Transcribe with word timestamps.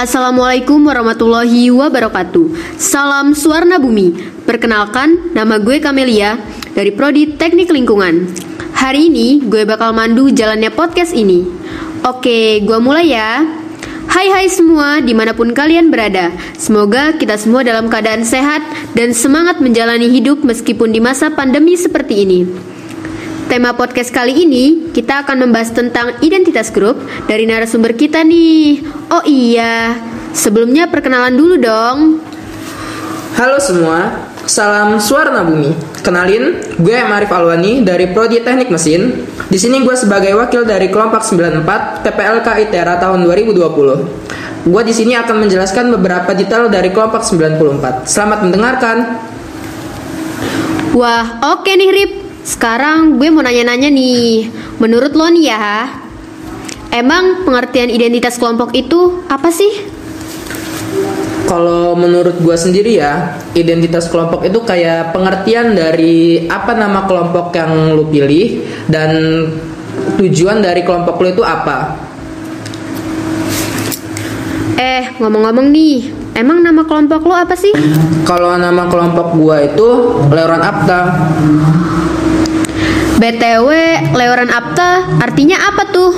Assalamualaikum 0.00 0.88
warahmatullahi 0.88 1.68
wabarakatuh. 1.68 2.80
Salam 2.80 3.36
Suarna 3.36 3.76
Bumi. 3.76 4.16
Perkenalkan, 4.48 5.36
nama 5.36 5.60
gue 5.60 5.76
Kamelia 5.76 6.40
dari 6.72 6.88
Prodi 6.88 7.36
Teknik 7.36 7.68
Lingkungan. 7.68 8.32
Hari 8.72 9.12
ini 9.12 9.44
gue 9.44 9.68
bakal 9.68 9.92
mandu 9.92 10.32
jalannya 10.32 10.72
podcast 10.72 11.12
ini. 11.12 11.44
Oke, 12.00 12.64
gue 12.64 12.78
mulai 12.80 13.12
ya. 13.12 13.44
Hai 14.08 14.32
hai 14.32 14.48
semua, 14.48 15.04
di 15.04 15.12
mana 15.12 15.36
pun 15.36 15.52
kalian 15.52 15.92
berada. 15.92 16.32
Semoga 16.56 17.20
kita 17.20 17.36
semua 17.36 17.60
dalam 17.60 17.92
keadaan 17.92 18.24
sehat 18.24 18.64
dan 18.96 19.12
semangat 19.12 19.60
menjalani 19.60 20.08
hidup 20.08 20.40
meskipun 20.40 20.96
di 20.96 21.04
masa 21.04 21.28
pandemi 21.28 21.76
seperti 21.76 22.24
ini. 22.24 22.48
Tema 23.50 23.74
podcast 23.74 24.14
kali 24.14 24.46
ini 24.46 24.94
kita 24.94 25.26
akan 25.26 25.42
membahas 25.42 25.74
tentang 25.74 26.14
identitas 26.22 26.70
grup 26.70 27.02
dari 27.26 27.50
narasumber 27.50 27.98
kita 27.98 28.22
nih. 28.22 28.78
Oh 29.10 29.26
iya, 29.26 29.98
sebelumnya 30.30 30.86
perkenalan 30.86 31.34
dulu 31.34 31.58
dong. 31.58 32.22
Halo 33.34 33.58
semua, 33.58 34.30
salam 34.46 35.02
Suarna 35.02 35.42
Bumi. 35.42 35.74
Kenalin, 35.98 36.62
gue 36.78 36.94
Marif 37.10 37.34
Alwani 37.34 37.82
dari 37.82 38.14
Prodi 38.14 38.38
Teknik 38.38 38.70
Mesin. 38.70 39.26
Di 39.50 39.58
sini 39.58 39.82
gue 39.82 39.98
sebagai 39.98 40.30
wakil 40.38 40.62
dari 40.62 40.86
kelompok 40.86 41.26
94 41.26 42.06
PPLK 42.06 42.46
ITERA 42.70 43.02
tahun 43.02 43.26
2020. 43.26 44.70
Gue 44.70 44.82
di 44.86 44.94
sini 44.94 45.18
akan 45.18 45.42
menjelaskan 45.42 45.90
beberapa 45.98 46.38
detail 46.38 46.70
dari 46.70 46.94
kelompok 46.94 47.26
94. 47.26 48.06
Selamat 48.06 48.46
mendengarkan. 48.46 48.96
Wah, 50.94 51.42
oke 51.50 51.74
nih 51.74 51.90
Rip. 51.90 52.19
Sekarang 52.40 53.20
gue 53.20 53.28
mau 53.28 53.44
nanya-nanya 53.44 53.92
nih. 53.92 54.48
Menurut 54.80 55.12
lo 55.12 55.28
nih 55.28 55.52
ya, 55.52 55.92
emang 56.90 57.44
pengertian 57.44 57.92
identitas 57.92 58.40
kelompok 58.40 58.72
itu 58.72 59.24
apa 59.28 59.52
sih? 59.52 59.70
Kalau 61.46 61.98
menurut 61.98 62.38
gue 62.38 62.56
sendiri 62.56 63.02
ya, 63.02 63.36
identitas 63.58 64.06
kelompok 64.06 64.46
itu 64.46 64.62
kayak 64.62 65.10
pengertian 65.10 65.74
dari 65.74 66.46
apa 66.46 66.78
nama 66.78 67.10
kelompok 67.10 67.50
yang 67.58 67.98
lu 67.98 68.06
pilih 68.06 68.62
dan 68.86 69.10
tujuan 70.16 70.62
dari 70.62 70.86
kelompok 70.86 71.18
lu 71.18 71.34
itu 71.34 71.42
apa. 71.42 71.98
Eh, 74.80 75.12
ngomong-ngomong 75.18 75.68
nih, 75.74 76.08
emang 76.38 76.62
nama 76.62 76.86
kelompok 76.86 77.26
lo 77.26 77.34
apa 77.34 77.52
sih? 77.58 77.74
Kalau 78.24 78.54
nama 78.56 78.86
kelompok 78.88 79.34
gua 79.36 79.60
itu 79.66 79.88
Leuron 80.30 80.62
Apta. 80.62 81.00
BTW, 83.20 83.68
Leoran 84.16 84.48
Apta 84.48 85.20
artinya 85.20 85.60
apa 85.60 85.92
tuh? 85.92 86.08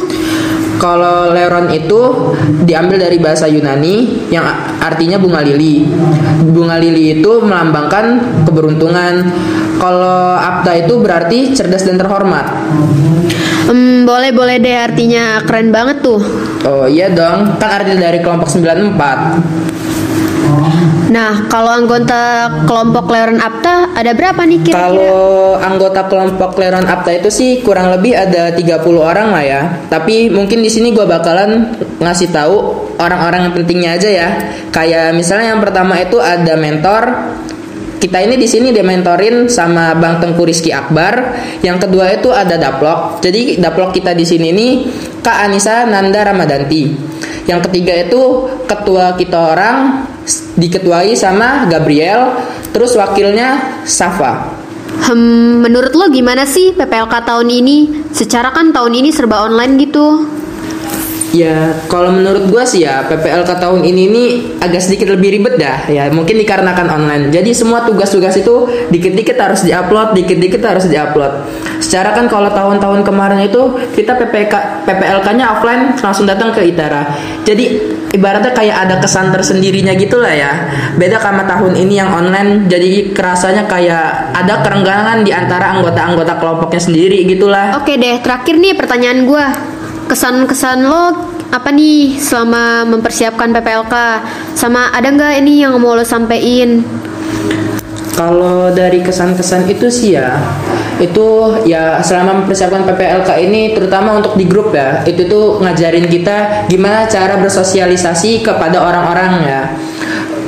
Kalau 0.78 1.34
Leuron 1.34 1.66
itu 1.74 2.30
diambil 2.62 3.10
dari 3.10 3.18
bahasa 3.18 3.50
Yunani 3.50 4.26
yang 4.30 4.46
artinya 4.78 5.18
bunga 5.18 5.42
lili. 5.42 5.82
Bunga 6.46 6.78
lili 6.78 7.18
itu 7.18 7.42
melambangkan 7.42 8.22
keberuntungan. 8.46 9.14
Kalau 9.82 10.38
Apta 10.38 10.78
itu 10.78 11.02
berarti 11.02 11.50
cerdas 11.50 11.82
dan 11.82 11.98
terhormat. 11.98 12.46
Hmm, 13.66 14.06
boleh-boleh 14.06 14.62
deh 14.62 14.74
artinya 14.78 15.42
keren 15.42 15.74
banget 15.74 16.06
tuh. 16.06 16.22
Oh 16.62 16.86
iya 16.86 17.10
dong, 17.10 17.58
kan 17.58 17.82
arti 17.82 17.98
dari 17.98 18.22
kelompok 18.22 18.46
94. 18.46 19.90
Nah, 21.12 21.44
kalau 21.52 21.68
anggota 21.68 22.48
kelompok 22.64 23.12
Leoran 23.12 23.36
Apta 23.36 23.92
ada 23.92 24.16
berapa 24.16 24.48
nih 24.48 24.64
kira-kira? 24.64 24.80
Kalau 24.88 25.60
anggota 25.60 26.08
kelompok 26.08 26.56
Leron 26.56 26.88
Apta 26.88 27.12
itu 27.12 27.28
sih 27.28 27.60
kurang 27.60 27.92
lebih 27.92 28.16
ada 28.16 28.48
30 28.56 28.80
orang 28.96 29.28
lah 29.28 29.44
ya. 29.44 29.62
Tapi 29.92 30.32
mungkin 30.32 30.64
di 30.64 30.72
sini 30.72 30.96
gua 30.96 31.04
bakalan 31.04 31.76
ngasih 32.00 32.32
tahu 32.32 32.56
orang-orang 32.96 33.44
yang 33.44 33.52
pentingnya 33.52 33.90
aja 34.00 34.08
ya. 34.08 34.28
Kayak 34.72 35.12
misalnya 35.12 35.52
yang 35.52 35.60
pertama 35.60 36.00
itu 36.00 36.16
ada 36.16 36.56
mentor. 36.56 37.04
Kita 38.00 38.18
ini 38.18 38.34
di 38.34 38.50
sini 38.50 38.74
dimentorin 38.74 39.46
sama 39.46 39.94
Bang 39.94 40.18
Tengku 40.18 40.42
Rizky 40.42 40.74
Akbar. 40.74 41.38
Yang 41.62 41.86
kedua 41.86 42.10
itu 42.10 42.32
ada 42.32 42.58
daplok. 42.58 43.22
Jadi 43.22 43.60
daplok 43.60 43.94
kita 43.94 44.16
di 44.16 44.26
sini 44.26 44.48
nih 44.50 44.72
Kak 45.22 45.46
Anissa 45.46 45.86
Nanda 45.86 46.24
Ramadanti. 46.24 46.82
Yang 47.46 47.70
ketiga 47.70 47.94
itu 48.00 48.48
ketua 48.66 49.14
kita 49.14 49.38
orang 49.54 49.76
diketuai 50.56 51.16
sama 51.16 51.66
Gabriel, 51.68 52.36
terus 52.72 52.92
wakilnya 52.96 53.82
Safa. 53.88 54.62
Hmm, 55.02 55.64
menurut 55.64 55.96
lo 55.96 56.06
gimana 56.12 56.44
sih 56.44 56.76
PPLK 56.76 57.24
tahun 57.24 57.48
ini? 57.48 58.06
Secara 58.12 58.52
kan 58.52 58.70
tahun 58.70 58.92
ini 59.02 59.08
serba 59.10 59.42
online 59.48 59.80
gitu. 59.80 60.28
Ya, 61.32 61.72
kalau 61.88 62.12
menurut 62.12 62.52
gua 62.52 62.68
sih 62.68 62.84
ya 62.84 63.08
PPLK 63.08 63.56
tahun 63.56 63.88
ini 63.88 64.02
nih 64.12 64.30
agak 64.60 64.84
sedikit 64.84 65.16
lebih 65.16 65.40
ribet 65.40 65.56
dah. 65.56 65.88
Ya, 65.88 66.12
mungkin 66.12 66.36
dikarenakan 66.36 66.92
online. 66.92 67.24
Jadi 67.32 67.56
semua 67.56 67.88
tugas-tugas 67.88 68.36
itu 68.36 68.68
dikit-dikit 68.92 69.40
harus 69.40 69.64
diupload, 69.64 70.12
dikit-dikit 70.12 70.60
harus 70.60 70.84
diupload. 70.92 71.32
Secara 71.92 72.16
kan 72.16 72.24
kalau 72.24 72.48
tahun-tahun 72.48 73.04
kemarin 73.04 73.44
itu 73.44 73.76
kita 73.92 74.16
PPK 74.16 74.88
PPLK-nya 74.88 75.44
offline 75.44 75.92
langsung 76.00 76.24
datang 76.24 76.48
ke 76.48 76.64
ITERA. 76.72 77.04
Jadi 77.44 77.68
ibaratnya 78.16 78.56
kayak 78.56 78.88
ada 78.88 78.96
kesan 78.96 79.28
tersendirinya 79.28 79.92
gitu 80.00 80.16
lah 80.16 80.32
ya. 80.32 80.52
Beda 80.96 81.20
sama 81.20 81.44
tahun 81.44 81.76
ini 81.76 82.00
yang 82.00 82.08
online, 82.08 82.64
jadi 82.64 83.12
kerasanya 83.12 83.68
kayak 83.68 84.32
ada 84.32 84.64
kerenggangan 84.64 85.20
di 85.20 85.36
antara 85.36 85.76
anggota-anggota 85.76 86.40
kelompoknya 86.40 86.80
sendiri 86.80 87.28
gitulah. 87.28 87.76
Oke 87.76 88.00
deh, 88.00 88.24
terakhir 88.24 88.56
nih 88.56 88.72
pertanyaan 88.72 89.28
gua. 89.28 89.52
Kesan-kesan 90.08 90.88
lo 90.88 91.12
apa 91.52 91.68
nih 91.76 92.16
selama 92.16 92.88
mempersiapkan 92.88 93.52
PPLK? 93.52 93.94
Sama 94.56 94.88
ada 94.96 95.12
nggak 95.12 95.44
ini 95.44 95.60
yang 95.60 95.76
mau 95.76 95.92
lo 95.92 96.08
sampein? 96.08 96.80
Kalau 98.16 98.72
dari 98.72 99.04
kesan-kesan 99.04 99.68
itu 99.68 99.88
sih 99.92 100.20
ya, 100.20 100.36
itu 101.00 101.60
ya 101.64 102.02
selama 102.02 102.44
mempersiapkan 102.44 102.84
PPLK 102.84 103.30
ini 103.48 103.72
terutama 103.72 104.18
untuk 104.18 104.34
di 104.36 104.44
grup 104.44 104.74
ya, 104.74 105.00
itu 105.06 105.24
tuh 105.28 105.62
ngajarin 105.62 106.10
kita 106.10 106.66
gimana 106.68 107.08
cara 107.08 107.38
bersosialisasi 107.40 108.42
kepada 108.44 108.82
orang-orang 108.82 109.32
ya. 109.46 109.62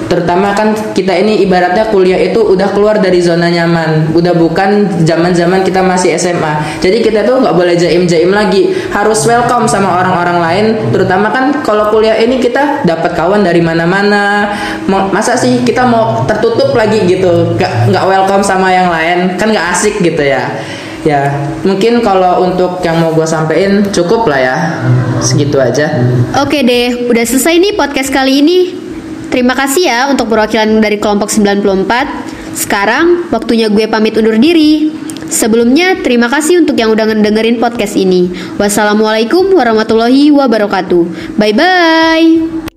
Terutama 0.08 0.54
kan 0.54 0.76
kita 0.92 1.10
ini 1.16 1.42
ibaratnya 1.42 1.88
kuliah 1.90 2.20
itu 2.20 2.38
udah 2.38 2.70
keluar 2.70 3.00
dari 3.00 3.18
zona 3.18 3.50
nyaman, 3.50 4.12
udah 4.14 4.34
bukan 4.36 5.02
zaman-zaman 5.02 5.64
kita 5.64 5.80
masih 5.82 6.14
SMA. 6.20 6.78
Jadi 6.84 7.02
kita 7.02 7.24
tuh 7.26 7.42
nggak 7.42 7.56
boleh 7.56 7.74
jaim-jaim 7.74 8.30
lagi, 8.30 8.70
harus 8.92 9.24
welcome 9.26 9.66
sama 9.66 10.04
orang-orang 10.04 10.38
lain. 10.38 10.66
Terutama 10.92 11.32
kan 11.32 11.50
kalau 11.64 11.90
kuliah 11.90 12.14
ini 12.20 12.38
kita 12.38 12.84
dapat 12.86 13.16
kawan 13.16 13.42
dari 13.42 13.64
mana-mana. 13.64 14.54
Masa 14.88 15.34
sih 15.34 15.64
kita 15.64 15.88
mau 15.88 16.22
tertutup 16.28 16.76
lagi 16.76 17.02
gitu, 17.08 17.56
nggak 17.56 17.90
nggak 17.90 18.04
welcome 18.04 18.44
sama 18.44 18.70
yang 18.70 18.92
lain, 18.92 19.34
kan 19.40 19.50
nggak 19.50 19.66
asik 19.74 19.98
gitu 20.04 20.20
ya. 20.20 20.52
Ya, 21.04 21.36
mungkin 21.68 22.00
kalau 22.00 22.48
untuk 22.48 22.80
yang 22.80 22.96
mau 22.96 23.12
gue 23.12 23.28
sampein 23.28 23.84
cukup 23.92 24.24
lah 24.24 24.40
ya, 24.40 24.56
segitu 25.20 25.60
aja. 25.60 26.00
Oke 26.40 26.64
deh, 26.64 27.12
udah 27.12 27.24
selesai 27.28 27.60
nih 27.60 27.76
podcast 27.76 28.08
kali 28.08 28.40
ini. 28.40 28.83
Terima 29.34 29.58
kasih 29.58 29.82
ya 29.90 30.00
untuk 30.14 30.30
perwakilan 30.30 30.78
dari 30.78 31.02
kelompok 31.02 31.26
94. 31.26 32.54
Sekarang 32.54 33.26
waktunya 33.34 33.66
gue 33.66 33.90
pamit 33.90 34.14
undur 34.14 34.38
diri. 34.38 34.94
Sebelumnya, 35.26 35.98
terima 36.06 36.30
kasih 36.30 36.62
untuk 36.62 36.78
yang 36.78 36.94
udah 36.94 37.10
ngedengerin 37.10 37.58
podcast 37.58 37.98
ini. 37.98 38.30
Wassalamualaikum 38.62 39.50
warahmatullahi 39.50 40.30
wabarakatuh. 40.30 41.34
Bye 41.34 41.50
bye. 41.50 42.73